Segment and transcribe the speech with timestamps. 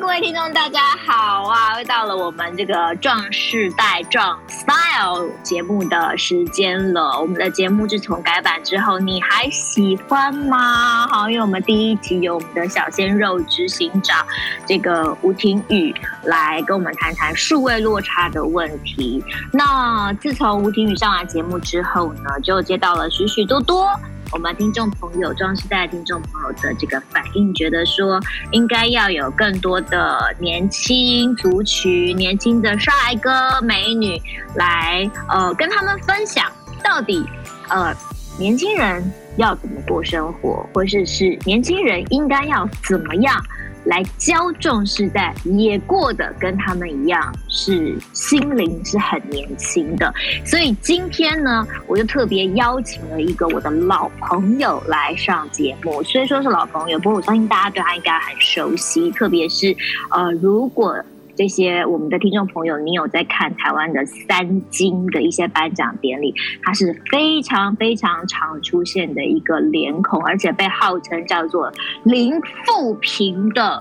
[0.00, 1.78] 各位听众，大家好啊！
[1.78, 7.20] 又到了我们这个壮世代壮 Style 节目的时间了。
[7.20, 11.06] 我们的节目自从改版之后，你还喜欢吗？
[11.06, 14.26] 好，因为我们第一集有我们的小鲜肉执行长
[14.66, 15.94] 这个吴亭羽
[16.24, 19.22] 来跟我们谈谈数位落差的问题。
[19.52, 23.88] 那自从吴亭羽上完节目之后呢，就接到了许许多多。
[24.32, 28.20] 我们听众朋友，装饰带听众朋友的这个反应，觉得说
[28.52, 34.20] 应该要有更多的年轻族群、年轻的帅哥美女
[34.54, 36.46] 来，呃，跟他们分享
[36.82, 37.24] 到底，
[37.68, 37.92] 呃，
[38.38, 39.02] 年轻人
[39.36, 43.34] 要怎么过生活，或者，是年轻人应该要怎么样。
[43.84, 50.12] 来教众世代也过得跟他们一样，是心灵是很年轻的。
[50.44, 56.02] 所以今天呢，我就特别邀请了一个我的老朋友来上节目。
[56.02, 59.10] 虽然说是老朋友，不过我相信大家对他应该很熟悉。
[59.12, 59.74] 特别是
[60.10, 60.96] 呃，如果
[61.36, 71.72] 这些我们的听众朋友，你有在看台湾的三金的一些颁奖典礼，他是非常非常常出现的一个脸孔，而且被号称叫做
[72.04, 73.80] 零负评的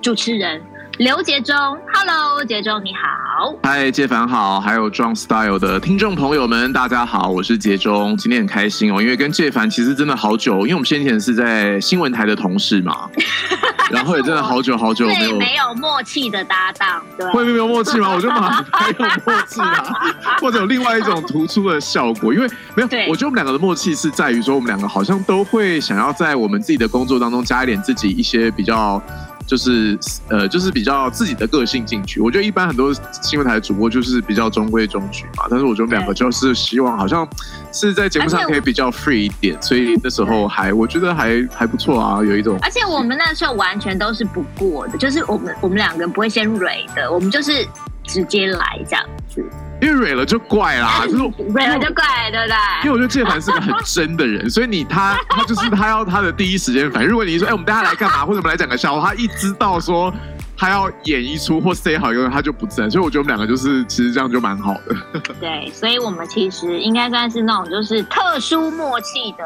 [0.00, 0.60] 主持人。
[0.98, 1.54] 刘杰忠
[1.92, 13.10] ，Hello，杰忠你好，嗨，介凡好，还有 John Style 的听众朋友们，大家好，我是杰忠，今天很开心哦，因为跟介凡其实真的好久，因为我们先前是在新闻台的同事嘛，
[13.92, 18.14] 然后也真的好久好久没有没有默契的搭档，对，会没有默契吗？
[18.14, 19.84] 我觉得还还有默契啊，
[20.40, 29.02] 或者有另外一种突出的效果，因为没有，我觉得我们两个的默契是在于说，我们两个好像都会想要在我们自己的工作当中加一点自己一些比较。
[29.46, 32.20] 就是呃，就是比较自己的个性进去。
[32.20, 37.26] 我觉得一般很多新闻台的主播就是比较中规中矩嘛，但是我觉得我们两个就是希望好像
[37.72, 42.58] 是在节目上可以比较 free 一点，所以那时候还我觉得还还不错啊，有一种。
[42.62, 47.66] 而且我们那时候完全都是不过的，就是我们我们两个不会先蕊的，我们就是
[48.04, 49.44] 直接来这样子。
[49.80, 51.16] 因为蕊了就怪啦， 就是
[51.52, 52.56] 蕊了就怪，对不对？
[52.84, 57.08] 因为我觉得介凡是个很真的人，所以你他 他就是他要他的第一时间反应。
[57.08, 60.12] 如果你说哎，我们大家来干嘛，或者我们来讲个笑话，他一知道说
[60.56, 62.88] 他要演一出或 say 好一个，他就不在。
[62.88, 64.96] 所以我觉得我们两个就是其实这样就蛮好的。
[65.40, 69.44] 对，所以我们其实应该算是那种就是特殊默契的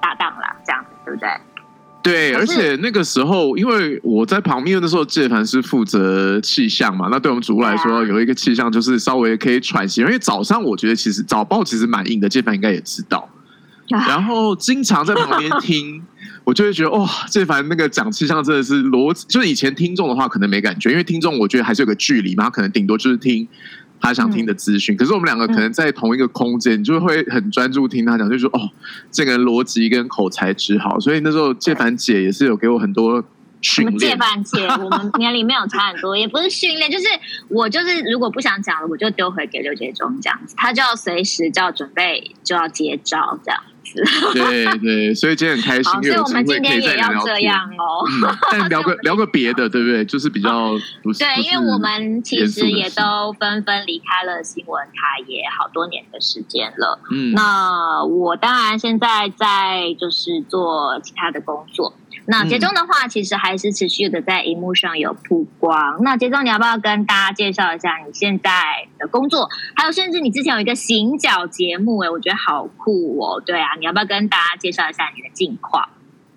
[0.00, 1.28] 搭档啦，这样子对不对？
[2.02, 7.08] 对，而且那个时候，因为我在旁边的时候，介凡是负责气象嘛。
[7.10, 10.00] 那对我们主播来说，有一个气象就是稍微可以喘息。
[10.00, 13.28] 因为早上我觉得其实早报其实蛮硬的，介凡应该也知道。
[13.88, 16.02] 然后经常在旁边听，
[16.44, 19.26] 我就会觉得哇，介凡那个讲气象真的是逻辑。
[19.28, 23.46] 就是以前听众的话可能没感觉，因为听众我觉得还是有个距离嘛，他可能顶多就是听。
[24.02, 28.68] 他想听的资讯，嗯、可是我们两个可能在同一个空间，你就会很专注听他讲，就说哦，
[29.12, 33.22] 这个人逻辑跟口才之好，所以那时候介凡姐也是有给我很多
[33.60, 33.98] 训练。
[33.98, 37.04] 借凡姐，我们年龄没有差很多，也不是训练，就是
[37.48, 43.62] 我就是如果不想讲了，我就丢回给刘杰忠这样子，他就要随时就要准备就要接招这样。
[44.32, 48.06] 对对，所以今天很开心，所以我们今天也要这样哦。
[48.08, 50.04] 嗯，但聊个 聊个别的，对不对？
[50.04, 50.70] 就是比较
[51.02, 56.98] 不是对，因为我们其实也都纷纷离开了新闻台，也好多年的时间了。
[57.10, 61.94] 嗯，那我当然现在在就是做其他的工作。
[62.26, 66.02] 那杰中的话，其实还是持续的在荧幕上有曝光。
[66.02, 68.50] 那杰中，你要不要跟大家介绍一下你现在
[68.98, 69.48] 的工作？
[69.74, 73.42] 还有，甚至你之前有一个行脚节目，哎，我觉得好酷哦。
[73.44, 75.88] 对啊，你要不要跟大家介绍一下你的近况？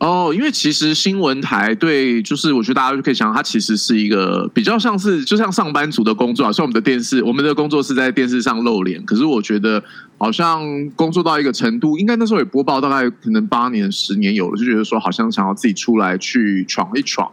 [0.05, 6.51] 哦，因为其实新闻台对，就是我觉得大家就可以想，它其实是一个比较像是就像上班族的工作啊。
[6.51, 9.03] 像我们的电视，我们的工作是在电视上露脸。
[9.05, 9.83] 可是我觉得。
[10.17, 17.29] 好像工作到一个程度，应该那时候也播报大概可能八年、十年有了，就觉得说好像想要自己出来去闯一闯。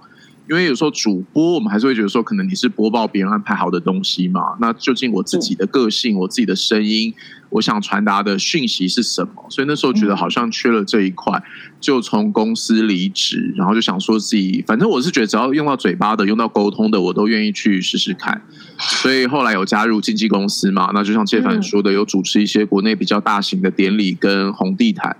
[0.51, 4.57] 因为有时候主播，我们还是会觉得说，可能你是播报别人安排好的东西嘛。
[4.61, 7.15] 那究竟我自己的个性、我自己的声音，
[7.49, 9.47] 我想传达的讯息是什么？
[9.49, 11.41] 所以那时候觉得好像缺了这一块，
[11.81, 18.43] 就从公司离职，然后就想说自己，反正我是觉得只要用到嘴巴的、用到沟通的，我都愿意去试试看。
[18.79, 25.17] 所以后来有加入经纪公司嘛，那就像谢凡说的，有主持一些国内比较大型的典礼跟红地毯，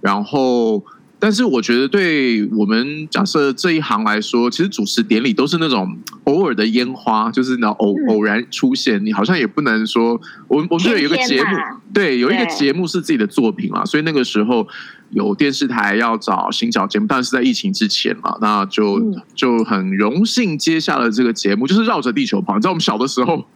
[0.00, 0.82] 然后。
[1.22, 9.06] 但是我觉得，对我们假设这一行来说，其实主持典礼都是那种偶尔的烟花，就是那偶偶然出现。
[9.06, 11.50] 你好像也不能说，我我们这有一个节目，
[11.94, 14.66] 对，有一个节目是自己的作品嘛，所以那个时候
[15.10, 19.00] 有电视台要找新角节目，但是在疫情之前嘛，那就
[19.36, 22.56] 就很荣幸接下了这个节目，就是绕着地球跑。
[22.56, 23.46] 你知道我们小的时候，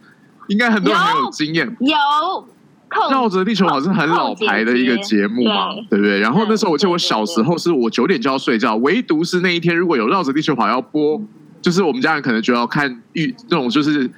[0.47, 2.47] 应该很多人很有经验，有。
[3.11, 6.19] 绕着地球好像很老牌的一个节目嘛，对不对？
[6.19, 11.21] 然后那时候我记得我小时候是我九点就要睡觉，唯独是那一天如果有绕着地球跑要播，
[11.61, 14.09] 就是我们家人可能就要看预那种就是。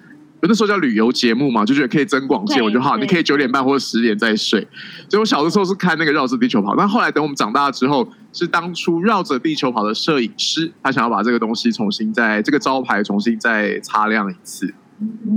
[0.42, 4.66] 那时候叫旅游节目嘛，就觉得可以增广见闻，我就好，你可以九点半或者十点再睡。
[5.10, 14.74] 所以我小的时候是看那个绕着地球跑，但后来等我们长大之后，是当初绕着地球跑的摄影师，他想要把这个东西重新在这个招牌重新再擦亮一次，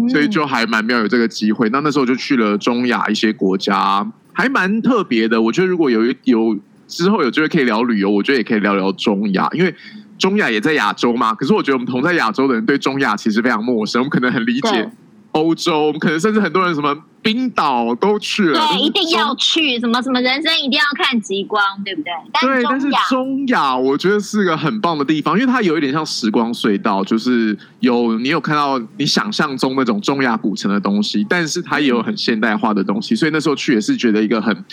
[0.09, 1.69] 所以就还蛮妙有这个机会。
[1.71, 5.41] 那那时候就去了中亚一些国家，还蛮特别的。
[5.41, 9.75] 我觉得如果有有之后有机会可以聊旅游，我觉得也可以聊聊中亚，因为。
[10.19, 14.89] 中亚也在亚洲嘛，可是我觉得我们同在亚洲的人对中亚其实非常陌生，我们可能很理解
[15.33, 22.13] 欧洲，我们可能甚至很多人什么冰岛都去了，对，一定要去，什么什么人生一定要看极光，对不对？
[22.41, 34.65] 对，但是中亚我觉得是个很棒的地方，因为它有一点像时光隧道，就是有你有看到你想象中那种中亚古城的东西，但是它也有很现代化的东西，所以那时候去也是觉得一个很。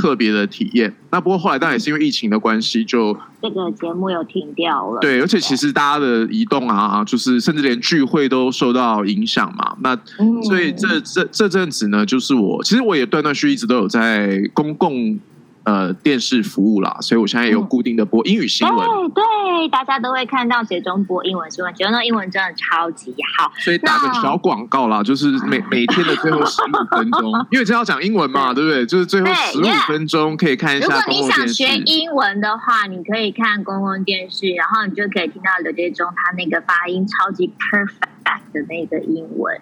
[0.00, 0.94] 特别的体验。
[1.10, 5.00] 那不过后来当然也是因为疫情的关系，就这个节目又停掉了。
[5.00, 9.76] 对，而且其实大家的移动啊，就是甚至连聚会都受到影响嘛。
[9.80, 9.94] 那
[10.42, 15.18] 所以这这这阵子呢，就是我其实我也断断续续一直都有在公共。
[15.64, 18.78] 呃，电视服务啦，所以我现在也有固定的播英语新闻。
[18.78, 23.52] 嗯、对对，大家都会看到节中播英文新闻，觉得那英文真的超级好。
[23.58, 28.86] 所以打个小广告啦，就是每每天的最后十五分钟， 因为这要讲英文嘛，对不对？
[28.86, 30.86] 就是最后十五分钟可以看一下。
[31.06, 39.60] 如果你想学英文的话，你可以看公共电视，然后你就可以听到刘杰忠他那个发音超级 perfect 的那个英文。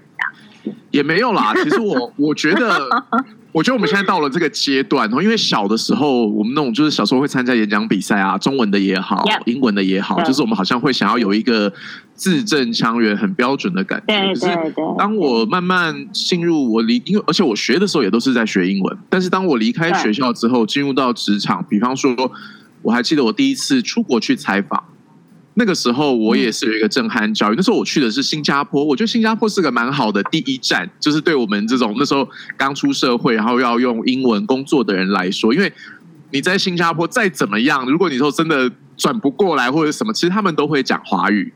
[0.90, 2.88] 也没有啦，其实我 我觉得。
[3.58, 11.72] 我觉得我们现在到了这个阶段，因为小的时候，我们那种就是小时候会参加演讲比赛啊，中文的也好.英文的也好，就是我们好像会想要有一个
[12.14, 14.32] 字正腔圆、很标准的感觉。
[14.34, 22.14] 可是当我慢慢进入我离，因为而且我学的时候也都是在学英文，但是当我离开学校之后，进入到职场，比方说，
[22.82, 24.80] 我还记得我第一次出国去采访。
[25.58, 27.56] 那个时候我也是有一个震撼教育。
[27.56, 32.26] 那时候我去的是新加坡，我觉得新加坡是个蛮好的第一站，就是对我们这种那时候
[32.56, 35.72] 刚出社会，然后要用英文工作的人来说，因为
[36.30, 41.52] 你在新加坡再怎么样，如果你说真的转不过来或者什么，其实他们都会讲华语，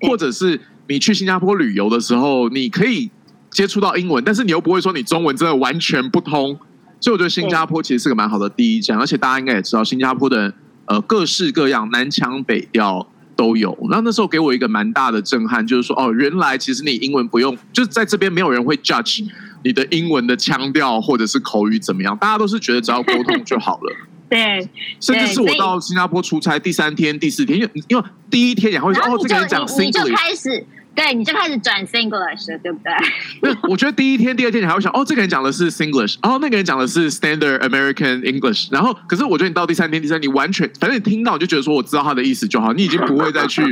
[0.00, 0.58] 或者是
[0.88, 3.10] 你去新加坡旅游的时候，你可以
[3.50, 6.58] 接触到英文，但是你又不会说你中文真的完全不通，
[6.98, 10.54] 所以我觉得新加坡其实是个蛮好的第一站，而且大家应该也知道新加坡的。
[10.90, 13.06] 呃，各式各样，南腔北调
[13.36, 13.78] 都有。
[13.88, 19.24] 那那时候给我一个蛮大的震撼，就是说，哦，原来其实你英文不用，就是在这边没有人会 judge
[19.62, 23.96] 你的英文的腔调或者是口语怎么样，大家都是觉得只要沟通就好了。
[24.28, 30.66] 对，甚至是我到新加坡出差第三天、第四天，因为因为第一天也会说，哦，这个人讲你就开始。
[30.92, 33.56] 对，你就开始转 Singlish 了对不对？
[33.70, 43.62] 我觉得第一天、第二天你还会想，哦，这个人讲的是 Singlish，然后那个人讲的是 Standard American English，然后可是我觉得你到第三天、第三，你完全反正你听到你就觉得说我知道他的意思就好，你已经不会再去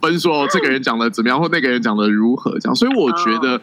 [0.00, 2.74] 分说这个人讲的怎么样或那个人讲的如何这样。
[2.74, 3.60] 所以我觉得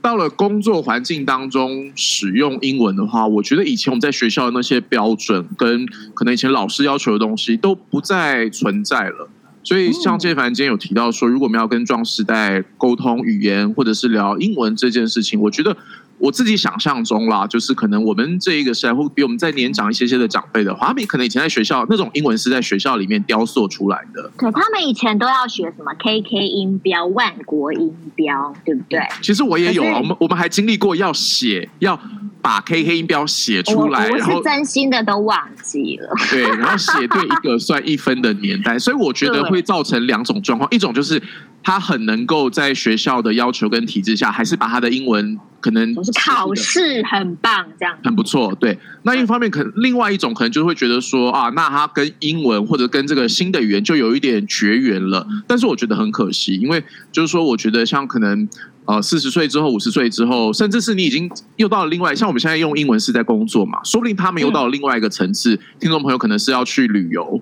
[0.00, 9.28] 到了工作环境当中使用英文的话，我觉得以前我们在学校的那些标准跟可能以前老师要求的东西都不再存在了。
[9.64, 15.76] 所以，像这凡今天有提到说，如果我们要跟壮士代沟通语言，或者是聊英文这件事情，我觉得。
[16.18, 24.30] 我自己想象中啦，就是可能我们这一个时代会比我们再年长一些些的长辈的话，他们可能以前在学校那种英文是在学校里面雕塑出来的。
[24.38, 29.00] 对，他们以前都要学什么 KK 音标、万国音标，对不对？
[29.20, 31.98] 其实我也有啊，我们我们还经历过要写，要
[32.40, 36.08] 把 KK 音标写出来，然后真心的都忘记了。
[36.30, 41.20] 对，然后写对一个算一分的年代，所以我觉得 会造成两种状况，一种就是
[41.62, 45.38] 他很能够在学校的要求跟体制下，还是把他的英文。
[45.62, 45.94] 可能
[46.26, 48.52] 考试很棒，这样很不错。
[48.56, 55.24] 对，那一方面可能另外一种可能就会觉得说啊，那他跟英文或者跟这个新的语言就有一点绝缘了。
[55.46, 58.48] 但是我觉得很可惜，因为就是说，我觉得像可能
[58.86, 65.56] 呃四十岁之后、五十岁之后，甚至是你已经又到了另外，像我们现在用英文是在工作嘛，说不定他们又到了另外一个层次。
[65.78, 67.40] 听众朋友可能是要去旅游。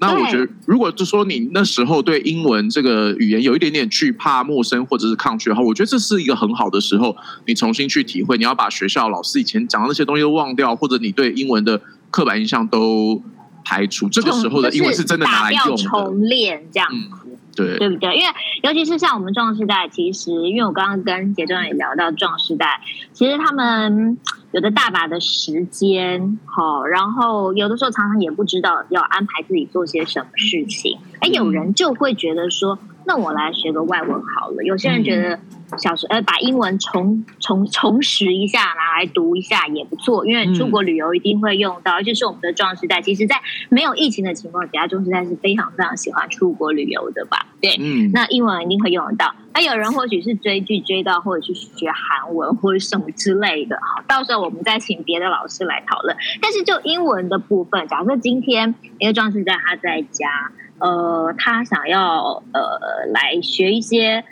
[0.00, 8.36] 那我觉得，如果就说你那时候对英文这个语言有一点点惧怕、陌生或者是抗拒的话，我觉得这是一个很好的时候，你重新去体会。
[8.38, 13.22] 你要把学校老师以前讲的那些东西都忘掉，或者你对英文的刻板印象都
[13.64, 14.08] 排除。
[14.08, 16.88] 这个时候的英文是真的拿来用的，重练这样。
[16.92, 17.18] 嗯
[17.56, 18.16] 对，对不对？
[18.16, 22.80] 因为尤其是像我们壮世代，其实因为我刚刚跟杰壮也聊到壮世代，
[23.12, 24.16] 其实他们
[24.52, 30.98] 有的大把的时间，好，然后有的时候常常也不知道要安排自己做些什么事情。
[31.20, 34.62] 哎，有人就会觉得说，那我来学个外文好了。
[34.64, 35.38] 有些人觉得
[35.76, 40.26] 小时呃，把英文重重重拾一下，拿来读一下也不错。
[40.26, 43.02] 因为出国旅游一定会用到，而且是我们的壮士代。
[43.02, 43.36] 其实，在
[43.68, 47.46] 没有疫情的情况下，壮世代是非常非常喜欢出国旅游的吧？
[47.60, 49.34] 对，嗯，那英文一定会用得到。
[49.52, 53.76] 那有人或许是追剧追到，或者是学韩文或者什么之类的。
[53.76, 56.16] 好，到时候我们再请别的老师来讨论。
[56.40, 64.24] 但是就英文的部分，假设今天一个壮士代他在家，呃，他想要呃来学一些。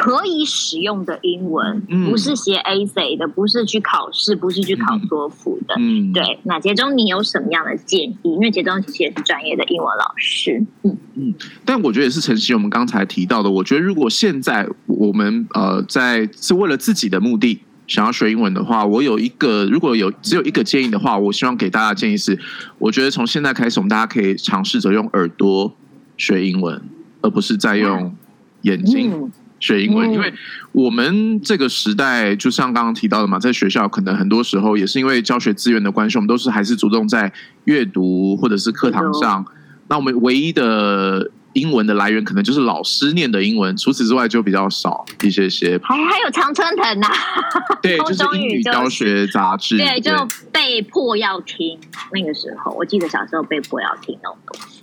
[0.00, 1.78] 可以使用的英文，
[2.08, 5.74] 不是写 essay 的，不是去考试，不是去考托福的。
[5.78, 6.38] 嗯，对。
[6.44, 8.18] 那杰中，你有什么样的建议？
[8.22, 10.64] 因为杰中其实也是专业的英文老师。
[10.84, 11.34] 嗯嗯。
[11.66, 13.50] 但我觉得也是承袭我们刚才提到的。
[13.50, 22.38] 我觉得如果现在我们呃在是为了自己的目的想要学英文的话，我有一个如果有只有一个建议的话，我希望给大家建议是：
[22.78, 25.76] 我觉得从现在开始，我们大家可以尝试着用耳朵
[26.16, 26.80] 学英文，
[27.20, 28.16] 而不是在用
[28.62, 29.30] 眼睛。
[29.60, 30.32] 嗯学英文，因为
[30.72, 37.30] 我们这个时代，就像刚刚提到的嘛，在学校可能很多时候也是因为教学资源的关系，我们都是还是着重在
[37.64, 39.44] 阅读或者是课堂上。
[39.88, 45.78] 那我们唯一的英文的来源，可能就是老师念的英文，除此之外就比较少一些些。
[45.82, 47.08] 还还有常春藤呐，
[47.82, 50.10] 对，就是 英语教学杂志，对，就
[50.50, 51.78] 被迫要听。
[52.12, 54.79] 那个时候，我记得小时候被迫要听那种东西。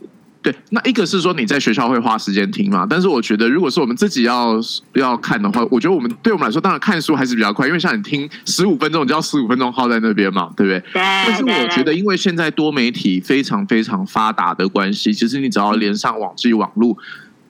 [0.48, 4.58] 对，那一个是说你在学校会花时间听嘛，但是我觉得如果是我们自己要
[4.94, 10.80] 要看的话，我觉得我们对我们来说，当然看书还是比较快，因为像你听十五分钟，你就要十五分钟耗在那边嘛，对不对？
[10.94, 11.02] 对。
[11.02, 16.98] 但是我觉得，因为现在多媒体非常非常发达的关系，其实你只要连上网际网络，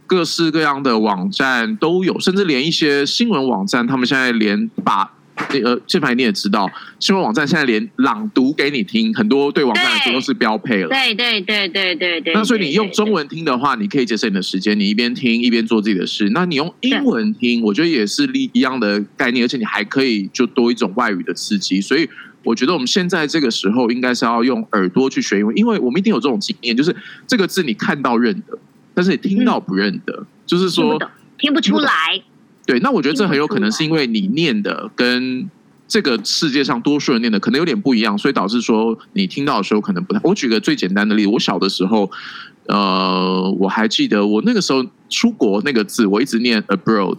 [0.08, 5.12] 各式各样的网站都有，甚至连一些新闻网站，他们现在连把。
[5.51, 10.89] 那个谢凡，你也知道，新闻网站现在连朗读给你听，很多对网站来说都是标配了。
[10.89, 12.34] 对对对对对对。
[12.34, 16.29] 那所以你用中文听的话，你可以节省你的时间，你一边听一边做自己的事。
[16.32, 21.79] 那你用英文听，我觉得也是一一样的概念，而且你还可以就多一种外语的刺激。
[21.79, 22.10] 所以
[22.44, 26.96] 我觉得我们现在这个时候应该是要用耳朵去学英文，因为我们一定有这种经验，就是
[27.27, 28.58] 这个字你看到认得，
[28.94, 31.00] 但是你听到不认得，嗯、就是说
[31.38, 31.91] 听不出来。
[32.68, 35.50] 对，那我觉得这很有可能是因为你念的跟
[35.88, 40.20] 这个世界上多数人念的可能有点不一样，所以导致说你听到的时候可能不太。
[40.22, 42.12] 我举个最简单的例子，我小的时候，
[42.66, 47.18] 呃，我还记得我那个时候出国那个字，我一直念 abroad，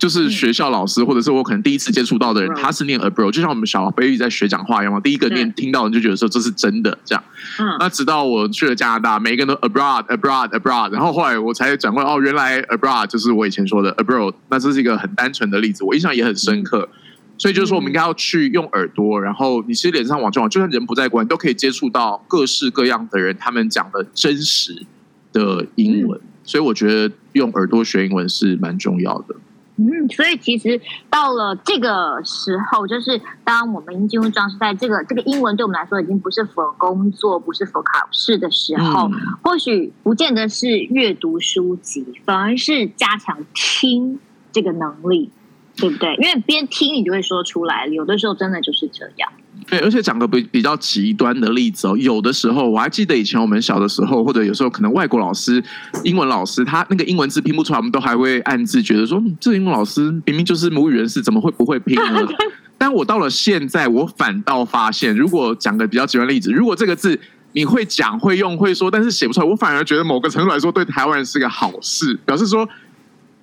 [0.00, 7.22] 就是学校老师或者是我可能第一次接触到的人，他是念 abroad，就像我们小 baby 在学讲话一样嘛，第一个念听到人就觉得说这是真的这样。
[7.78, 16.88] 那直到我去了加拿大，每一个人都 abroad abroad abroad，然后后来我才转过来哦，原来 abroad 就是我以前说的 abroad，那这是一个很单纯的例子，我印象也很深刻。
[17.36, 24.84] 所以就是说，我们应该要去用耳朵，然后你其实脸上往这往，就算人不在国，你都可以接触到各式各样的人，他们讲的真实
[25.32, 26.20] 的英文。
[26.44, 29.34] 所以我觉得用耳朵学英文是蛮重要的。
[29.80, 44.20] 嗯，所以其实到了这个时候，就是当我们已经进入装饰赛，这个这个英文对我们来说已经不是 for 工作，不是 for 考试的时候，嗯、或许不见得是阅读书籍，反而是加强听
[44.52, 45.30] 这个能力。
[45.80, 46.14] 对不对？
[46.16, 49.32] 因为边听你就会说出来，有的时候真的就是这样。
[49.68, 55.62] 对，而且讲个比比较极端的例子哦，有的时候我还记得以前我们小的时候，或者有时候可能外国老师、
[56.04, 62.26] 英文老师，他那个英文字拼不出来，我们都还会暗自觉得说，嗯，这个英文老师明明就是母语人士，怎么会不会拼呢？
[62.78, 67.20] 但我到了现在，我反倒发现，如果讲个比较极端的例子，如果这个字
[67.52, 72.66] 你会讲、会用、会说，但是写不出来，我反而觉得某个程度来说，对台湾人是个好事，表示说。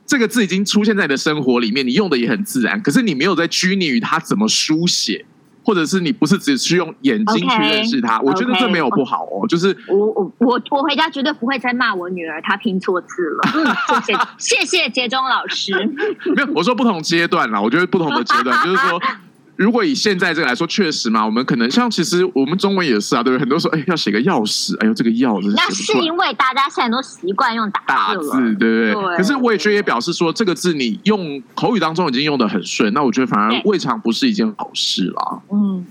[0.07, 2.81] 这个字已经出现在你的生活里面，你用的也很自然。
[2.81, 5.25] 可是你没有在拘泥于它怎么书写，
[5.63, 8.17] 或者是你不是只是用眼睛去认识它。
[8.17, 9.43] Okay, 我觉得这没有不好哦。
[9.43, 9.47] Okay.
[9.49, 13.49] 就是我我我我回家绝对不会再骂我女儿她拼错字了。
[13.53, 15.73] 嗯，谢谢谢谢杰忠老师。
[16.33, 17.59] 没有，我说不同阶段啦。
[17.59, 19.01] 我觉得不同的阶段就是说。
[19.57, 23.41] 如果以现在这个来说，确实嘛，我们可能像其实我们中文也是啊，对不对？
[23.41, 25.51] 很多时候，哎，要写个钥匙，哎呦，这个钥匙。
[25.55, 28.93] 那是因为大家现在都习惯用打字打字，对不对？
[28.93, 35.41] 对，可是我也觉得也表示说，这个字你用口语当中已经用的很顺，那我觉得反而未尝不是一件好事啦。
[35.51, 35.83] 嗯，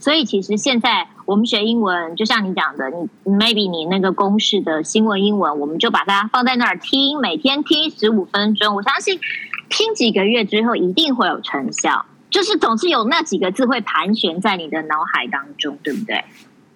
[0.00, 2.90] 所以其实现在我们学英文，就像你讲的，
[3.24, 9.20] 你 maybe 你那个公式的新闻英文，我们就把它放在那儿听，每天听十五分钟，我相信
[9.68, 12.04] 听几个月之后一定会有成效。
[12.34, 16.16] 就是总是有那几个字会盘旋在你的脑海当中，对不对？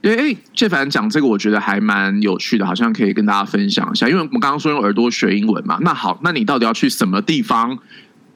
[0.02, 4.08] 哎哎，谢凡讲这个，我觉得还蛮有趣的，好像可以跟大家分享一下。
[4.08, 7.76] 因为我们刚刚说用耳朵学英文嘛，那好，那你到底要去什么地方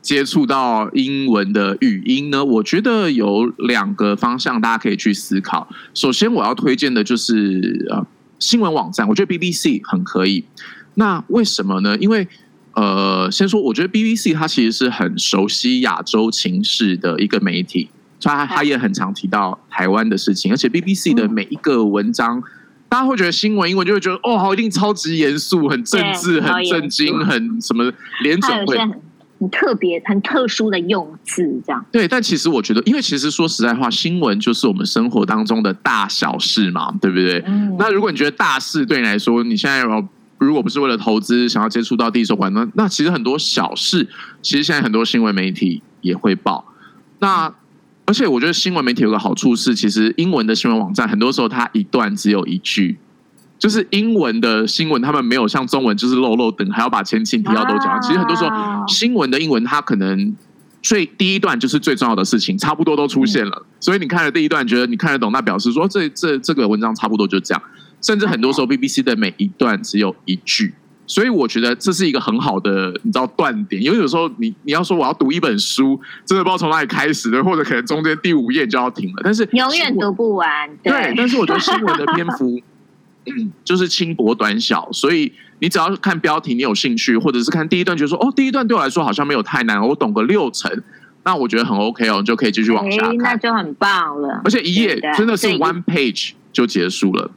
[0.00, 2.44] 接触到英文的语音呢？
[2.44, 5.68] 我觉得有两个方向，大家可以去思考。
[5.94, 8.04] 首先，我要推荐的就是呃
[8.40, 10.44] 新闻网站，我觉得 BBC 很可以。
[10.94, 11.96] 那为什么呢？
[11.98, 12.26] 因为
[12.74, 17.88] 呃，先说，我觉得 BBC 它其实是很熟悉亚洲情势的一个媒体，
[18.18, 22.42] 所以它它也很常提到台湾的事情，而且 BBC 的每一个文章，嗯、
[22.88, 28.76] 大家会觉得新闻英文就会觉得哦，好，一定超级严肃、很政治、很震惊、很什么联准会。
[29.42, 32.06] 很特别、很特殊的用字，这样对。
[32.06, 37.42] 但其实我觉得，因为其实说实在话，新闻就是我们生活当中的大小事嘛，对不对？
[37.48, 37.74] 嗯。
[37.76, 40.08] 那如果你觉得大事对你来说，你现在有
[40.46, 44.08] 如果不是为了投资，想要接触到第一手管，那那其实很多小事，
[44.42, 46.64] 其实现在很多新闻媒体也会报。
[47.18, 47.52] 那
[48.04, 52.98] 而且我觉得新闻媒体有个好处是，其实英文的新闻网站很多时候它一段只有一句。
[53.58, 58.02] 就是英文的新闻，他们没有像中文就是漏漏等，还要把前情提要都讲。
[58.02, 58.50] 其实很多时候
[58.88, 60.34] 新闻的英文，它可能
[60.82, 63.64] 最第一段就是最重要的事情，差不多都出现了。
[63.78, 67.62] 所以你看了第一段，觉得你看得懂，那表示说这这这个文章差不多就这样。
[68.02, 70.74] 甚至很多时候 BBC 的每一段只有一句，
[71.06, 73.82] 所以我觉得这是一个很好的你知道断点。
[73.82, 80.68] 因为有时候你你要说我要读一本书，真的不知道从哪里开始的，或者可能中间第五页就要停了，但是永远读不完。
[80.82, 82.60] 对，对，但是我觉得新闻的篇幅。
[83.62, 90.68] 就是轻薄短小，所以你只要看标题，你有兴趣，或者是看第一段，觉得说哦，第一段对我来说好像没有太难，我懂个六成，
[91.22, 94.40] 那我觉得很 OK 哦，你就可以继续往下看，那就很棒了。
[94.44, 97.30] 而且一页真的是 one page 就结束了。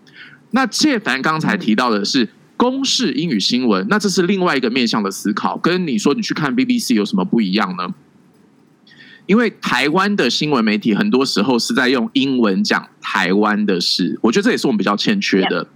[0.55, 7.93] 那介凡刚才提到的是公式英语新闻，那这是另外一个面向的思考，跟你说你去看 BBC 有什么不一样呢？
[9.25, 15.67] 因为台湾的新闻媒体很多时候是在用英文讲台湾的事，我觉得这也是我们比较欠缺的。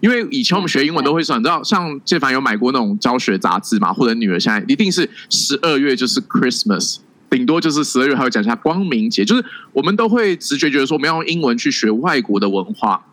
[0.00, 6.96] 因为以前我们学英文都会说，你知道，像介凡有买过那种教学杂志嘛，或者女儿现在一定是十二月就是 Christmas，
[7.28, 13.04] 顶多就是十二月还会讲一下光明节，就是我们都会直觉觉得说我们要用英文去学外国的文化。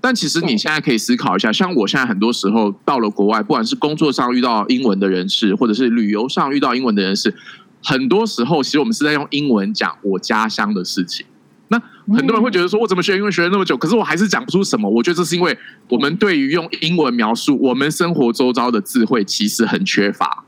[0.00, 7.34] 但其实你现在可以思考一下，像我现在很多时候到了国外，不管是工作上遇到英文的人士，或者是旅游上遇到英文的人士，
[7.82, 11.26] 很多时候其实我们是在用英文讲我家乡的事情。
[11.68, 11.80] 那
[12.16, 14.88] 很多人会觉得说，我怎么学英文学了那么久，可是我还是讲不出什么？
[14.90, 15.56] 我觉得这是因为
[15.88, 20.39] 我们对于用英文描述我们生活周遭的智慧其实很缺乏。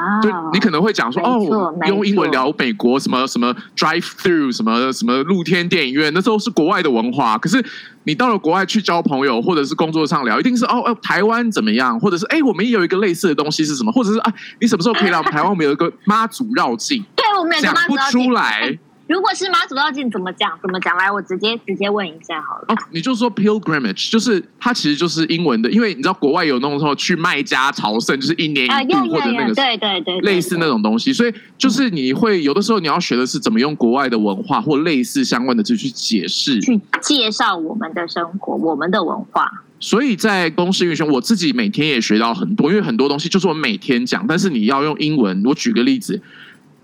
[0.00, 7.36] 啊，就你可能会讲说，哦，用英文聊美国什么什么 drive through 什么什么露天电影院，那时候是国外的文化。
[7.36, 7.64] 可是
[8.04, 11.98] 你到了国外去交朋友，或者是工作上聊，一定是哦哦，台湾怎么样？
[12.00, 13.92] 或者是哎，我们也有一个类似的东西是什么？
[13.92, 15.50] 或者是啊，你什么时候可以来台湾？
[15.50, 18.78] 我们有一个妈祖绕境，对，我们讲不出来。
[19.10, 20.56] 如果是妈祖绕境怎么讲？
[20.62, 20.96] 怎么讲？
[20.96, 22.66] 来，我直接直接问一下好了。
[22.68, 31.12] 哦，你就说 pilgrimage，就是它其实就是英文的，因为你知道国外有那种说去麦加朝圣，就是一年一度或者那个对对对，类似那种东西。
[31.12, 39.64] 所以就是你会有的时候你要学的是怎么用国外的文化或类似相关的字去解释，去介绍我们的生活、我们的文化。
[39.80, 45.42] 所以在公司运行，我自己每天也学到很多，因为很多东西就是我每天讲，但是你要用英文。
[45.46, 46.22] 我举个例子，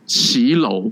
[0.04, 0.90] 骑楼。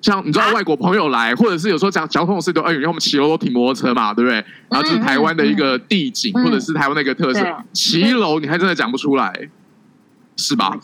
[0.00, 4.36] 像你知道外国朋友来，或者是有时候讲交通的事都，哎，因为我们骑楼都停摩托车嘛，对不对？
[4.70, 9.30] 然后就是台湾的一个地景，或者是台湾的一个特色，骑楼你还真的讲不出来，
[10.36, 10.74] 是吧？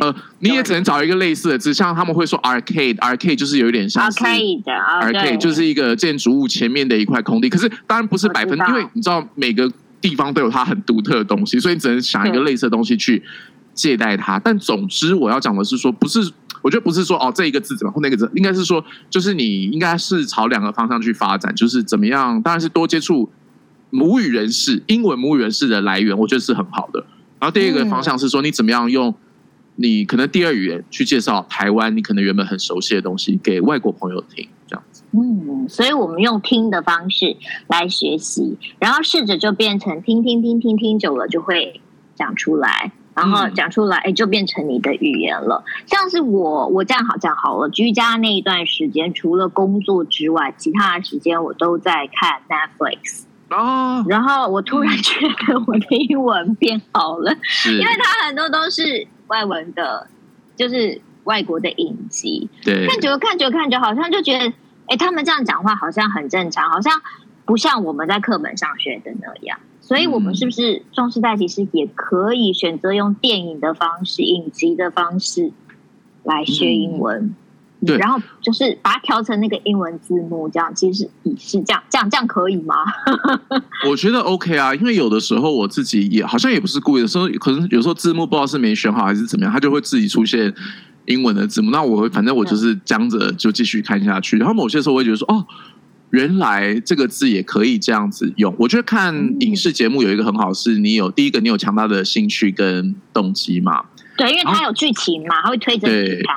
[0.00, 13.22] 呃，你也只能找一个类似的字，像他们会说 arcade，arcade 就是有一点像 arcade，arcade 就是一个建筑物前面的一块空地，可是当然不是百分，因为你知道每个地方都有它很独特的东西，所以你只能想一个类似的东西去
[13.74, 14.38] 借代它。
[14.38, 16.32] 但总之我要讲的是说，不是。
[16.62, 23.28] 我觉得不是说哦，这一个字怎么或那个字，应该是说，就是你应该是朝两个方向去发展，就是怎么样，当然是多接触
[23.90, 27.04] 母语人士、英文母语人士的来源，我觉得是很好的。
[27.40, 29.12] 然后第二个方向是说，你怎么样用
[29.74, 35.02] 你可能第二语言去介绍台湾，你可能原本很熟悉的东西给外国朋友听，这样子。
[35.10, 41.80] 嗯，所以我们用听的方式来学习，然后试着就变成听听听听听久了就会
[42.14, 42.92] 讲出来。
[43.14, 45.62] 然后讲出来，哎，就变成你的语言了。
[45.86, 47.68] 像是我，我这样好讲好了。
[47.68, 53.24] 居家那一段时间，除了工作之外，其他的时间我都在看 Netflix。
[53.50, 54.02] 哦。
[54.08, 57.30] 然后我突然觉得我的英文变好了，
[57.66, 60.06] 因为它很多都是外文的，
[60.56, 62.48] 就是外国的影集。
[62.64, 62.86] 对。
[62.86, 64.52] 看久看久看久，好像就觉得，
[64.86, 67.02] 哎，他们这样讲话好像很正常，好像
[67.44, 69.58] 不像我们在课本上学的那样。
[69.92, 75.52] 所以，我们是不是壮世代其实也可以选择用电影的方式、影集的方式
[76.22, 77.34] 来学英文？
[77.80, 82.74] 嗯、对，然后就是把它调成那个英文字幕，这样其实是是这样，这样这样可以吗？
[83.86, 90.54] 我觉得 OK 啊，因为有的时候我自己也好像也不是故意的，时候可能有时候字幕不知道是没选好还是怎么样，它就会自己出现
[91.04, 91.70] 英文的字幕。
[91.70, 94.38] 那我会反正我就是僵着就继续看下去。
[94.38, 95.46] 然后某些时候我会觉得说，哦。
[96.12, 98.54] 原来这个字也可以这样子用。
[98.58, 103.82] 我觉得看影视节目有一个很好，是你有第一个，你有强大的兴趣跟动机嘛？
[104.16, 106.36] 对，因为它有剧情嘛，它会推着你去看。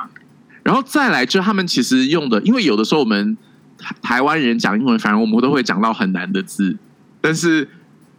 [0.62, 3.36] 然后再来，就他们其实用的，因为有的时候我们
[3.78, 6.76] 台台湾人讲英文，反而我们都会讲到很难的字，
[7.20, 7.68] 但是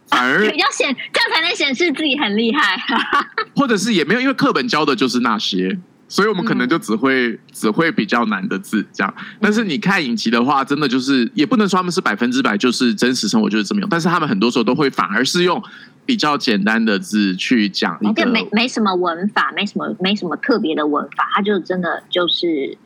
[0.06, 2.80] 反而 要显这样才能显示自己很厉害，
[3.56, 5.76] 或者是也没有，因为课本教的就是那些。
[6.08, 15.62] 所以我们可能就只会、嗯、只会比较难的字这样，但是你看影集的话，真的就是也不能说他们是百分之百就是真实生活就是这么用，但是他们很多时候都会反而是用
[16.06, 22.78] 比较简单的字去讲一个，没没什么文法，没什么没什么特别的文法，他就真的就是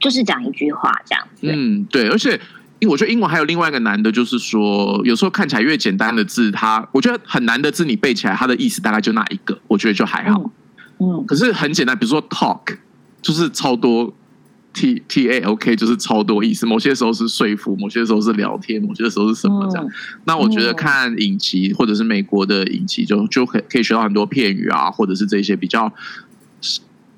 [0.00, 1.46] 就是讲一句话这样子。
[1.52, 2.40] 嗯，对，而且
[2.78, 10.40] 因为我觉得英文还有另外一个难的，就是说有时候看起来越简单的字，它我觉得很难的字你背起来，它的意思大概就那一个，我觉得就还好。
[10.40, 10.50] 嗯
[10.98, 12.76] 嗯，可是很简单，比如说 talk
[13.20, 14.14] 就是超多
[14.72, 16.64] t t a o k 就是超多意思。
[16.64, 19.86] 某些时候是说服，某些时候是聊天，某些时候是什么这样。
[19.86, 19.90] 嗯、
[20.24, 25.92] 那我觉得看影集或者是美国的影集，就就可可以学到很多片语啊，或者是这些比较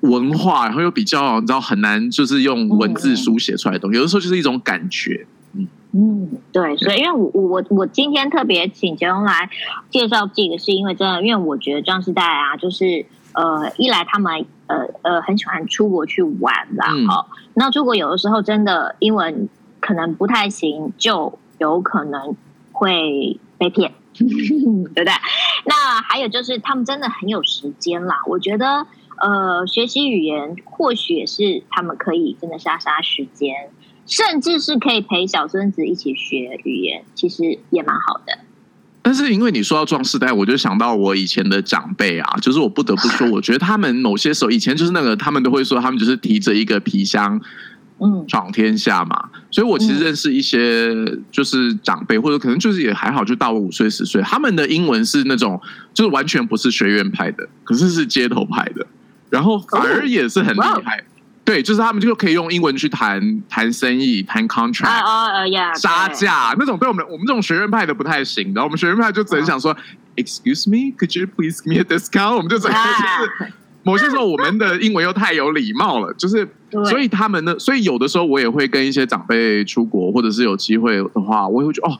[0.01, 3.97] 文化，然后又比较你知道很难就是用文字书写出来的东西。
[3.97, 5.25] 有的时候就是一种感觉。
[5.53, 9.49] 嗯嗯，对，所以因为我我我今天特别请杰荣来
[9.89, 13.05] 介绍这个，是因为真的，因为我觉得壮世代啊，就是。
[13.33, 17.49] 呃，一来他们呃呃很喜欢出国去玩啦，哈、嗯。
[17.53, 19.47] 那出国有的时候真的英文
[19.79, 22.35] 可能不太行，就有可能
[22.71, 25.13] 会被骗， 对不对？
[25.65, 28.21] 那还有就是他们真的很有时间啦。
[28.27, 28.87] 我觉得
[29.17, 33.69] 呃学习语言或许也是他们可以真的杀杀时间，
[34.05, 38.39] 甚至是可以陪小孙子一起学语言，其实也蛮好的。
[39.19, 47.37] 但是因为你说到壮世代，我就想到我以前的长辈啊，就是我不得不说，我觉得他们某些时候以前就是那个，他们都会说他们就是提着一个皮箱，
[47.99, 49.29] 嗯，闯天下嘛。
[49.51, 50.95] 所以我其实认识一些
[51.29, 55.59] 就是长辈，或者可能就是也还好，就大我五岁十岁，他们的英文是那种
[55.93, 58.87] 就是完全不是学院派的，可是是街头派的，
[59.29, 61.03] 然后反而也是很厉害。
[61.49, 66.77] 对，就是他们就可以用英文去谈谈生意、谈 contract、uh, uh, yeah, 杀价那种。
[66.77, 69.75] 对我们我们这种学院派的不太行，然后我们学院派就只能想说、
[70.15, 72.35] uh.，Excuse me，could you please give me a discount？
[72.35, 76.47] 我们就只能就是某些时候我们的英文又太有礼貌了，就是
[76.87, 81.97] 所以他们呢，所以有的时候我也会跟一些长辈出国，或者是有机会的话，我也会觉得哦，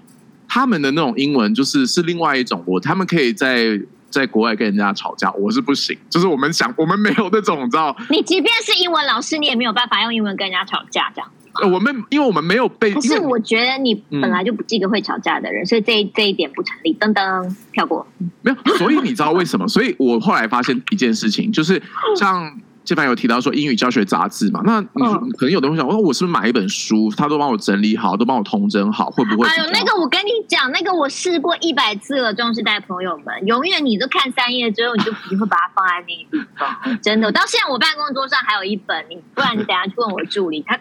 [0.48, 3.82] 他们的那种英文就是是另外一种，我他们可以在。
[4.10, 5.98] 在国外跟人家吵架，我是不行。
[6.10, 7.95] 就是我们想，我们没有那种，你知道？
[8.10, 11.32] 你即便是英文老师，你也没有办法用英文跟人家吵架，这样。
[11.62, 12.93] 呃，我们因为我们没有被。
[12.93, 16.93] 可是我觉得你本来就不是一个会吵架的人，嗯、所以这这一点不成立。
[16.95, 18.06] 噔噔，跳过。
[18.41, 19.67] 没有，所以你知道为什么？
[19.67, 21.82] 所以我后来发现一件事情，就是
[22.15, 22.60] 像。
[22.89, 24.63] 这边有提到说英语教学杂志嘛？
[24.65, 29.47] 那你说可能有的人会想，我我是不是买一本书，他都帮我整理好，都帮我通整好，会不会？
[29.47, 36.99] 哎呦，那个我跟你讲，那个我试过一百次了，壮世代朋友们，永远你都看三页之后，你就你会把它放在那个地方。
[36.99, 40.75] 真的，我到现在我办公桌上还有一本，你不然你等下去问我助理，他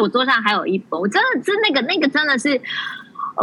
[0.00, 2.62] 我桌上还有一本，我真的是那个那个真的是。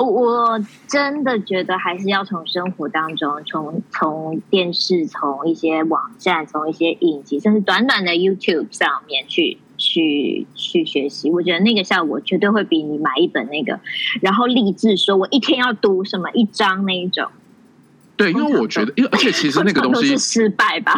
[0.04, 11.32] 我真的觉得还是要从生活当中，从从电视、从一些网站、从一些影集，甚至短短的 YouTube 上面去去去学习。
[11.32, 13.80] 我觉得那个效果绝对会比你买一本那个，
[14.22, 17.30] 然后励志说我一天要读什么一章那一种。
[18.18, 20.94] 对，因为我觉得，因为而且其实 那个东西是失败吧。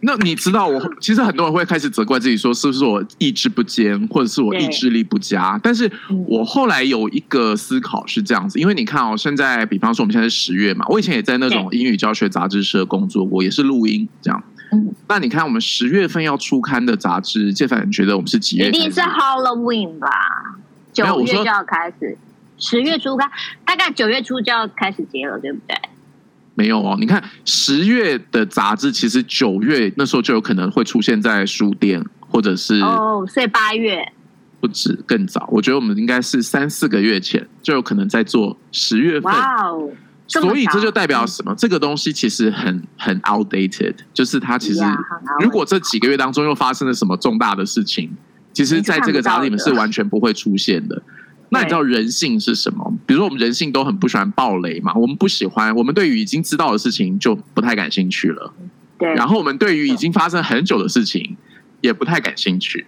[0.00, 5.58] 那你知道我，我其实很多人会开始责怪自己，说是不是我意志不坚，或者是我意志力不佳？
[5.62, 5.90] 但是
[6.26, 14.42] 我后来有一个思考是这样子，因为你看哦，现在比方说我们现在是十月嘛，我以前也在那种英语教学杂志社工作过，也是录音这样。
[14.70, 18.68] 嗯，那你看我们十月份要出刊的杂志，介凡觉得我们是几月？
[18.68, 20.08] 一定是 Halloween 吧？
[20.92, 22.16] 九月就要开始，
[22.58, 23.30] 十月初刊，
[23.64, 25.76] 大概九月初就要开始结了，对不对？
[26.58, 34.04] 没有哦，你看十月的杂志，其实九月那时候就有可能会出现在书店，或者是哦，所以八月
[34.58, 35.48] 不止更早。
[35.52, 39.32] 我觉得我们应该是三四个月前就有可能在做十月份。
[39.32, 39.88] 哇哦！
[40.26, 41.54] 所以这就代表什么？
[41.56, 44.80] 这个东西其实很很 outdated，就是它其实
[45.40, 48.10] 如果这几个月当中又发生了什么重大的事情，
[48.52, 51.00] 其实在这个杂志里面是完全不会出现的。
[51.50, 52.92] 那你知道人性是什么？
[53.06, 58.52] 比如说，我们人性都很不喜欢暴雷嘛，我们不喜欢，我们对于已经知道的事情就不太感兴趣了。
[58.98, 59.14] 对。
[59.14, 61.36] 然后我们对于已经发生很久的事情
[61.80, 62.84] 也不太感兴趣。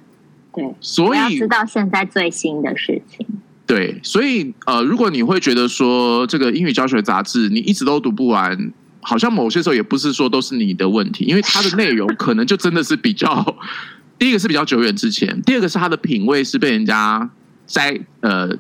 [0.53, 0.75] 对。
[0.81, 3.27] 所以要知道现在最新的事情。
[3.67, 13.57] 对，所以呃，如果你会觉得说这个英语教学杂志你一直都读不完，好像某些时候也不是说都是你的问题，因为它的内容 可能就真的是比较，
[14.19, 17.31] 第一个是比较久远之前，第二个是它的品味是被人家。
[17.71, 18.51] 摘呃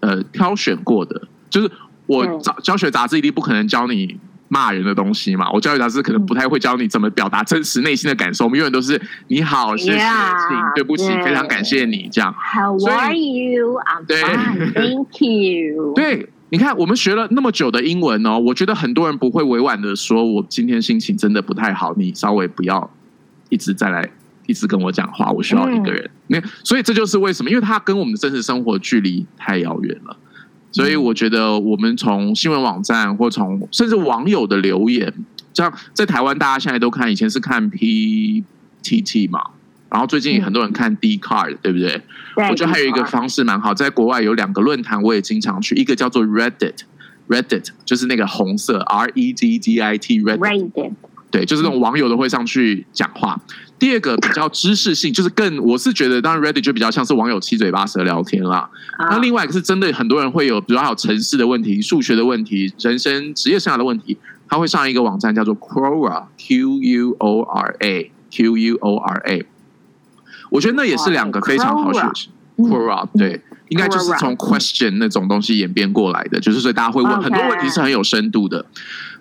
[0.00, 1.70] 呃挑选过的，就是
[2.06, 12.34] 我教教学杂志一定不可能教你骂人的东西嘛，我教育杂志可能不太会教你怎么表达真实内心的感受，我们永远都是你好，谢谢，请，对不起，非常感谢你这样。
[12.34, 13.78] How are you?
[13.80, 15.92] I'm fine, thank you.
[15.94, 22.88] 对，你看我们学了那么久的英文哦，我觉得很多人不会委婉的说，我今天心情真的不太好，你稍微不要
[23.50, 24.08] 一直再来
[24.46, 26.10] 一直跟我讲话，我需要一个人。
[26.28, 30.16] 那所以这就是为什么，因为他跟我们的真实生活距离太遥远了。
[30.72, 35.12] 所以我觉得，我们从新闻网站或从甚至网友的留言，
[35.54, 39.42] 像在台湾，大家现在都看，以前是看 PTT 嘛，
[39.88, 42.02] 然后最近很多人看 Dcard，对不对？
[42.50, 50.92] 我觉得还有一个方式蛮好，在国外有两个论坛，我也经常去，一个叫做 Reddit，Reddit 就是那个红色 R E D D I T，Reddit。
[51.36, 53.38] 对，就是那种网友都会上去讲话。
[53.78, 58.66] 第二个比较知识性，就是更我是觉得，当然 Reddit 就比较像是网友七嘴八舌聊天啦。
[59.10, 64.16] 那另外一个是针对很多人会有，比如说还有城市的问题、数学的问题、人生职业生涯的问题，
[64.48, 69.44] 他会上一个网站叫做 Quora，Q U O R A，Q U O R A。
[70.48, 72.30] 我觉得那也是两个非常好学习。
[72.56, 78.64] Quora 对，应该就是从 question 那种东西演变过来的，就是所以大家会问很多问题是很有深度的。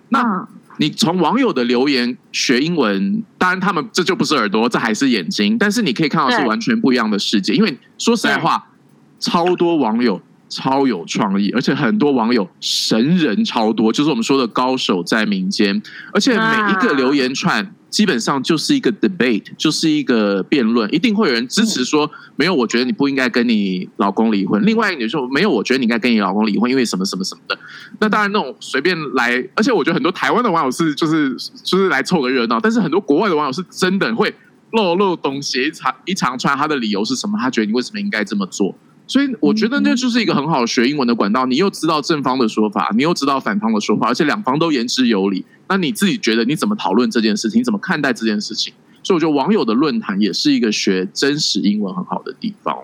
[0.08, 5.57] 那你从网友的留言学英文，当然他们这就不是耳朵，这还是眼睛。
[5.57, 8.67] 但是你可以看到是完全不一样的世界，因为说实在话，
[9.19, 10.21] 超多网友
[10.55, 15.81] 超有创意，而且很多网友神人超多，就是我们说的高手在民间，
[16.13, 17.73] 而且每一个留言串。
[17.87, 24.61] 基本上就是一个 debate，就是一个辩论，一定会有人支持说没有，我觉得你不应该跟你老公离婚。
[24.65, 27.57] 另外一个女说没有，我觉得你应该跟你老公离婚，因为什么什么什么的。
[28.01, 34.33] 那当然那种随便来，而且我觉得很多台湾的网友是就是就是来凑个热闹，但是很多国外的网友是真的会
[34.71, 37.37] 漏漏东西一长一长串，他的理由是什么？
[37.39, 38.75] 他觉得你为什么应该这么做？
[39.07, 41.45] 所以我觉得那就是一个很好学英文的管道。
[41.45, 45.45] 你又知道正方的说法，你又知道反方的说法，而且两方都言之有理。
[45.67, 47.59] 那你自己觉得你怎么讨论这件事情？
[47.59, 48.73] 你怎么看待这件事情？
[49.03, 52.79] 所以我觉得网友的论坛也是一个学真实英文很好的地方。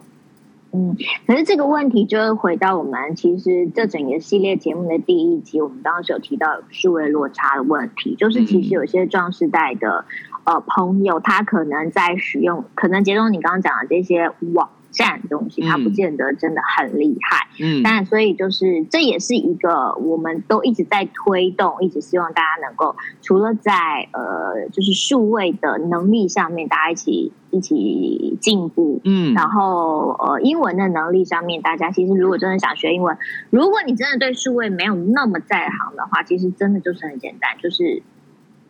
[0.74, 10.06] 嗯，可是这个问题就是回到我们其实这整个系列节目的第一集，我们当时有提到数位落差的问题，就是其实有些壮世代的
[10.44, 14.70] 呃朋友，他可能在使用，可能杰东你刚刚讲的这些网。
[14.92, 33.18] 站东西，它不见得真的很厉害，嗯，但所以就是这也是一个我们都一直在推动，一直希望大家能够除了在呃就是数位的能力上面，大家一起一起进步，嗯，然后呃英文的能力上面，大家其实如果真的想学英文，
[33.50, 38.04] 如果你真的对数位没有那么在行的话，其实真的就是很简单，就是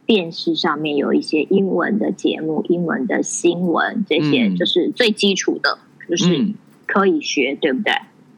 [0.05, 5.79] 电视上面有一些英文的节目、英文的新闻，这些就是最基础的。
[6.11, 6.49] 就是
[6.85, 7.93] 可以学，嗯、对不对？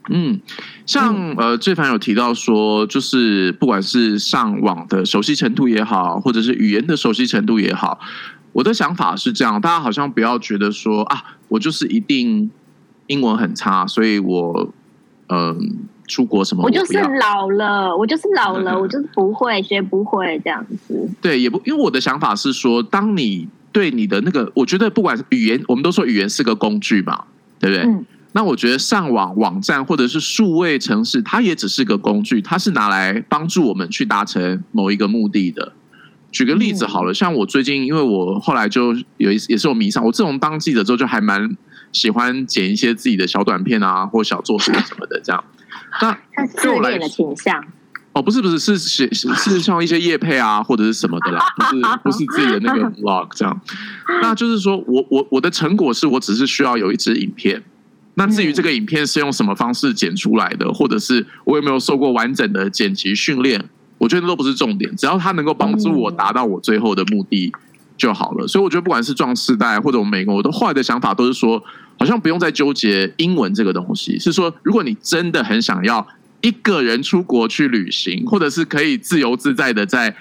[0.10, 0.40] 嗯，
[0.86, 7.98] 像呃，最凡有提到说，就是不管是上网的熟悉程度也好，或者是语言的熟悉程度也好，
[8.52, 12.52] 我的想法是这样：大家好像不要觉得说啊，我就是一定
[13.08, 14.74] 英文很差，所以我
[15.28, 15.58] 嗯、呃、
[16.08, 21.10] 出国什么我，我就是老了，我就是老了，我就是不会学不会这样子。
[21.22, 27.24] 对，也不因为我的想法是说，当你对你的那个，我觉得不管是语言，我们都说语言是个工具嘛。
[27.64, 27.86] 对不对？
[27.86, 35.72] 嗯、那我觉得上网网站或者是数位城市，它也只是个工具，它是拿来帮助我们去达成某一个目的的。
[36.30, 41.56] 举个例子好了，嗯、像我最近，因为我后来就有一也是我迷上，我自从当记者之后，就还蛮
[41.92, 45.44] 喜欢剪一些自己的小短片啊，或小作品什么的这样。
[46.02, 47.64] 那自恋的倾向？
[48.14, 53.60] 哦，不是不是，是是是像一些叶配啊，或者是什么的啦，不是 不是自己的那个 vlog 这样。
[54.22, 57.62] 那就是说我我我的成果是我只是需要有一支影片。
[58.14, 67.52] 那至于这个影片是用什么方式剪出来的，或者是我有没有受过完整的剪辑训练，我觉得都不是重点，只要它能够帮助我达到我最后的目的
[67.98, 68.48] 就好了。
[68.48, 71.60] 所以我觉得不管是壮世代或者我们每个，我都后来的想法都是说，
[71.98, 76.08] 好像不用再纠结英文这个东西，是说如果你真的很想要。
[76.44, 80.14] 一个人出国去旅行，或者是可以自由自在的在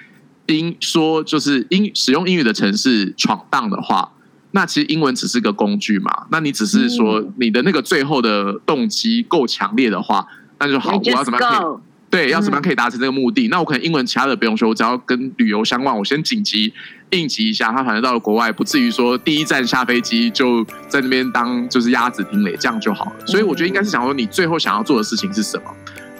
[0.46, 4.08] 英说就是英使用英语的城市闯荡的话，
[4.52, 6.10] 那其实英文只是个工具嘛。
[6.30, 10.24] 那你只是说你的那个最后的动机够强烈的话，
[10.60, 10.96] 那就好。
[10.96, 12.30] 我要怎么样可以对？
[12.30, 13.48] 要怎么样可以达成这个目的？
[13.48, 16.72] 那我可能英文其他的不用说，我只要跟旅游相关，我先紧急
[17.10, 17.72] 应急一下。
[17.72, 23.12] 他反正到了国外，不至于说第一站下飞机就在那边当就是鸭子听雷，这样就好了。
[23.26, 25.64] 所以我觉得应该是想说，你最后想要做的事情是什么？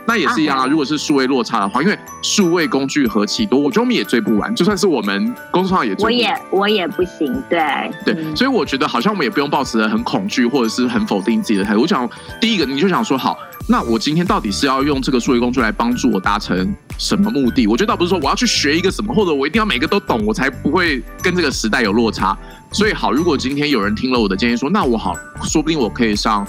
[0.06, 0.66] 那也是一样啊。
[0.66, 4.54] 如果是数位落差的话，因为数位工具何其多，我觉得我们也追不完。
[4.54, 7.42] 就算是我们工作上也追不完，我也我也不行。
[7.48, 11.80] 对对，所以我觉得好像我们也不用抱持着很恐惧或者是很否定自己的态度。
[11.82, 12.08] 我想
[12.40, 13.36] 第一个，你就想说好。
[13.68, 17.68] 那我今天到底是要用这个数位工具来帮助我达成什么目的？
[17.68, 22.36] 我觉得倒不是说我要去学一个什么，或者我一定要每个都懂，我才不会跟这个时代有落差。
[22.72, 26.44] 所以好，如果今天有人听了我的建议说，那我好，说不定我可以上。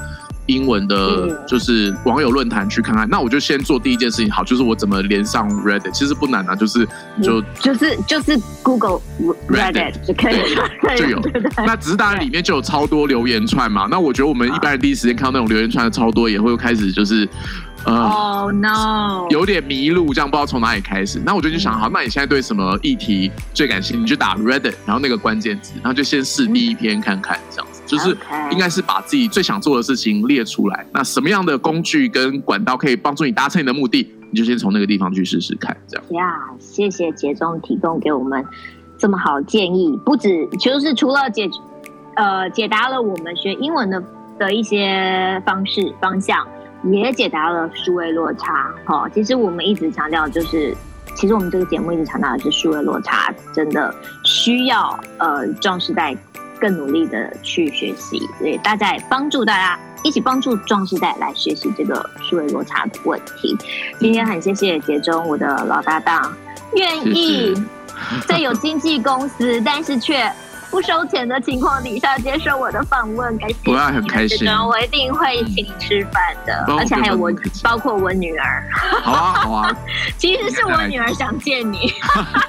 [0.48, 3.08] 英文的，就是网友论坛去看看。
[3.10, 6.88] 那我就先做第一件事情，好，就是我怎么连上 Reddit，其实不难啊，就是
[7.22, 9.00] 就就是就是 Google
[9.48, 10.36] Reddit 就可以
[10.98, 11.22] 就有。
[11.66, 13.88] 那只是当然里面就有超多留言串嘛。
[13.90, 17.28] 那我觉得我们一般人第一时间看到那种留言串的超多，也会开始就是
[17.86, 21.22] 呃，Oh no，有点迷路，这样不知道从哪里开始。
[21.26, 24.02] 那我就就想，好，那你现在对什么议题最感兴趣？
[24.02, 27.68] 你就打 Reddit，然后那个关键词，然后就先试第一篇看看，这样。
[27.94, 28.18] 就是
[28.52, 36.06] 应该是把自己最想做的事情列出来，那什么样的工具跟管道可以帮助你达成你的目的，你就先从那个地方去试试看，这样。
[36.12, 38.44] 呀，谢谢杰中提供给我们
[38.98, 41.48] 这么好的建议，不止就是除了解
[42.16, 44.04] 呃解答了我们学英文的
[44.40, 46.48] 的一些方式方向，
[46.84, 48.74] 也解答了数位落差。
[48.88, 50.76] 哦，其实我们一直强调就是，
[51.16, 56.18] 其实我们这个节目一直强调的是数位落差真的需要呃壮世代。
[56.64, 63.58] 更努力的去学习，所以大家也帮助大家一起帮助壮世代来学习这个数位落差的问题。
[64.00, 66.34] 今天很谢谢杰忠，我的老搭档，
[66.76, 67.54] 愿意
[68.26, 70.32] 在有经纪公司，但是却
[70.72, 77.30] 不收钱的情况底下接受我的访问，感谢你，我很开心，我一定会请你吃饭的，而且还有我，
[77.62, 78.64] 包括我女儿。
[79.02, 79.78] 好啊，好啊，
[80.18, 81.92] 其实是我女儿想见你。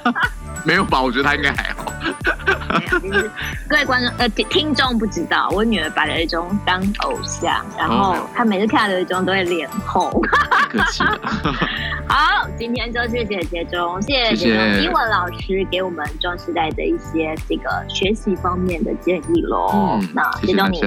[0.64, 1.02] 没有吧？
[1.02, 1.83] 我觉得她应该还好。
[3.68, 10.10] 各位观众呃听众不知道，我女儿把刘一中当偶像，然后她每次看到刘一中都会脸红。
[10.68, 11.18] 客气了。
[12.06, 19.70] 好，今天就谢谢杰中，谢谢英文老师给我们壮世代的一些这个学习方面的建议喽。
[19.72, 20.80] 嗯，那杰中你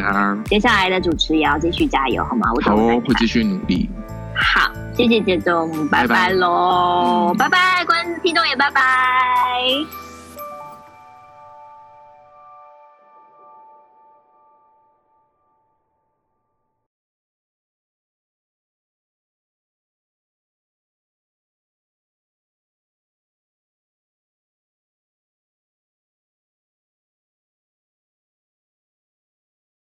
[0.46, 2.52] 接下来的主持也要继续加油好吗？
[2.54, 3.90] 我好哦，会继续努力。
[4.36, 10.07] 好，谢谢杰中，拜拜喽，拜拜，观众听众也拜拜。